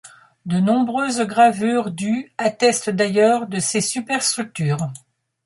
De 0.47 0.59
nombreuses 0.59 1.21
gravures 1.21 1.91
du 1.91 2.33
attestent 2.39 2.89
d'ailleurs 2.89 3.45
de 3.45 3.59
ces 3.59 3.81
superstructures. 3.81 4.91